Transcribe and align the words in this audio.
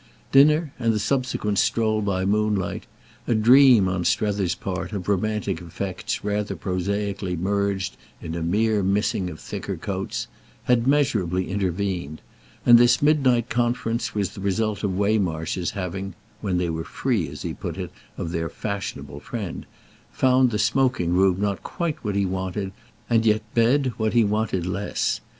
Dinner 0.31 0.73
and 0.79 0.93
the 0.93 0.97
subsequent 0.97 1.59
stroll 1.59 2.01
by 2.01 2.25
moonlight—a 2.25 3.35
dream, 3.35 3.87
on 3.87 4.03
Strether's 4.03 4.55
part, 4.55 4.93
of 4.93 5.07
romantic 5.07 5.61
effects 5.61 6.23
rather 6.23 6.55
prosaically 6.55 7.35
merged 7.35 7.97
in 8.19 8.33
a 8.33 8.41
mere 8.41 8.81
missing 8.81 9.29
of 9.29 9.39
thicker 9.39 9.77
coats—had 9.77 10.87
measurably 10.87 11.51
intervened, 11.51 12.19
and 12.65 12.79
this 12.79 13.03
midnight 13.03 13.47
conference 13.51 14.15
was 14.15 14.31
the 14.31 14.41
result 14.41 14.83
of 14.83 14.97
Waymarsh's 14.97 15.69
having 15.69 16.15
(when 16.41 16.57
they 16.57 16.71
were 16.71 16.83
free, 16.83 17.29
as 17.29 17.43
he 17.43 17.53
put 17.53 17.77
it, 17.77 17.91
of 18.17 18.31
their 18.31 18.49
fashionable 18.49 19.19
friend) 19.19 19.67
found 20.11 20.49
the 20.49 20.57
smoking 20.57 21.13
room 21.13 21.39
not 21.39 21.61
quite 21.61 22.03
what 22.03 22.15
he 22.15 22.25
wanted, 22.25 22.71
and 23.07 23.23
yet 23.23 23.43
bed 23.53 23.93
what 23.97 24.13
he 24.13 24.23
wanted 24.23 24.65
less. 24.65 25.21